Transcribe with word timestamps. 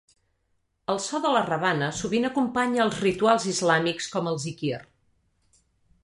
El 0.93 0.99
so 1.07 1.19
de 1.25 1.33
la 1.33 1.41
rebana 1.49 1.89
sovint 1.97 2.25
acompanya 2.29 2.81
els 2.85 2.97
rituals 3.03 3.45
islàmics 3.51 4.07
com 4.15 4.31
el 4.31 4.41
Zikir. 4.45 4.79